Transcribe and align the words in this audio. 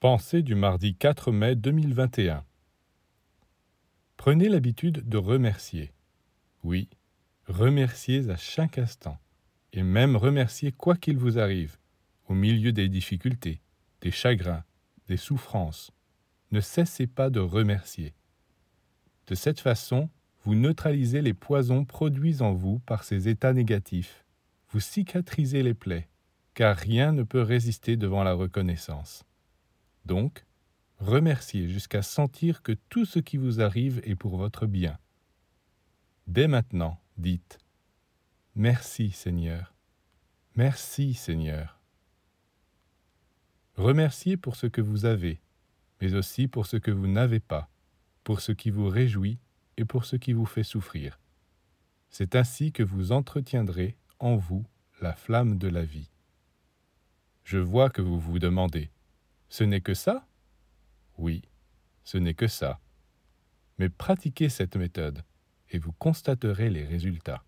Pensée 0.00 0.40
du 0.40 0.54
mardi 0.54 0.94
4 0.94 1.30
mai 1.30 1.56
2021 1.56 2.42
Prenez 4.16 4.48
l'habitude 4.48 5.06
de 5.06 5.18
remercier. 5.18 5.92
Oui, 6.64 6.88
remerciez 7.46 8.30
à 8.30 8.36
chaque 8.38 8.78
instant, 8.78 9.18
et 9.74 9.82
même 9.82 10.16
remerciez 10.16 10.72
quoi 10.72 10.96
qu'il 10.96 11.18
vous 11.18 11.38
arrive, 11.38 11.76
au 12.28 12.32
milieu 12.32 12.72
des 12.72 12.88
difficultés, 12.88 13.60
des 14.00 14.10
chagrins, 14.10 14.64
des 15.06 15.18
souffrances. 15.18 15.92
Ne 16.50 16.62
cessez 16.62 17.06
pas 17.06 17.28
de 17.28 17.40
remercier. 17.40 18.14
De 19.26 19.34
cette 19.34 19.60
façon, 19.60 20.08
vous 20.44 20.54
neutralisez 20.54 21.20
les 21.20 21.34
poisons 21.34 21.84
produits 21.84 22.40
en 22.40 22.54
vous 22.54 22.78
par 22.86 23.04
ces 23.04 23.28
états 23.28 23.52
négatifs, 23.52 24.24
vous 24.70 24.80
cicatrisez 24.80 25.62
les 25.62 25.74
plaies, 25.74 26.08
car 26.54 26.74
rien 26.74 27.12
ne 27.12 27.22
peut 27.22 27.42
résister 27.42 27.98
devant 27.98 28.24
la 28.24 28.32
reconnaissance. 28.32 29.26
Donc, 30.04 30.44
remerciez 30.98 31.68
jusqu'à 31.68 32.02
sentir 32.02 32.62
que 32.62 32.72
tout 32.88 33.04
ce 33.04 33.18
qui 33.18 33.36
vous 33.36 33.60
arrive 33.60 34.00
est 34.04 34.16
pour 34.16 34.36
votre 34.36 34.66
bien. 34.66 34.98
Dès 36.26 36.48
maintenant, 36.48 37.00
dites 37.16 37.58
Merci 38.54 39.10
Seigneur. 39.10 39.74
Merci 40.56 41.14
Seigneur. 41.14 41.80
Remerciez 43.76 44.36
pour 44.36 44.56
ce 44.56 44.66
que 44.66 44.80
vous 44.80 45.04
avez, 45.04 45.40
mais 46.00 46.14
aussi 46.14 46.48
pour 46.48 46.66
ce 46.66 46.76
que 46.76 46.90
vous 46.90 47.06
n'avez 47.06 47.40
pas, 47.40 47.70
pour 48.24 48.40
ce 48.40 48.52
qui 48.52 48.70
vous 48.70 48.88
réjouit 48.88 49.38
et 49.76 49.84
pour 49.84 50.04
ce 50.04 50.16
qui 50.16 50.32
vous 50.32 50.46
fait 50.46 50.64
souffrir. 50.64 51.18
C'est 52.10 52.34
ainsi 52.34 52.72
que 52.72 52.82
vous 52.82 53.12
entretiendrez 53.12 53.96
en 54.18 54.36
vous 54.36 54.64
la 55.00 55.14
flamme 55.14 55.56
de 55.56 55.68
la 55.68 55.84
vie. 55.84 56.10
Je 57.44 57.58
vois 57.58 57.88
que 57.88 58.02
vous 58.02 58.18
vous 58.18 58.38
demandez, 58.38 58.90
ce 59.50 59.64
n'est 59.64 59.80
que 59.80 59.94
ça? 59.94 60.26
Oui, 61.18 61.42
ce 62.04 62.16
n'est 62.16 62.34
que 62.34 62.46
ça. 62.46 62.80
Mais 63.78 63.88
pratiquez 63.88 64.48
cette 64.48 64.76
méthode 64.76 65.22
et 65.70 65.78
vous 65.78 65.92
constaterez 65.92 66.70
les 66.70 66.84
résultats. 66.84 67.44